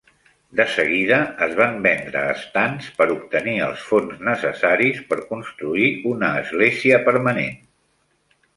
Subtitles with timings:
[0.59, 1.17] De seguida
[1.47, 7.57] es van vendre estands per obtenir els fons necessaris per construir una església permanent.